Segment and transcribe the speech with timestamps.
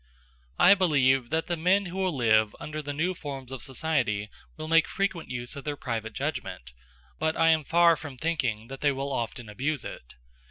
[0.57, 4.67] I believe that the men who will live under the new forms of society will
[4.67, 6.73] make frequent use of their private judgment;
[7.19, 10.15] but I am far from thinking that they will often abuse it.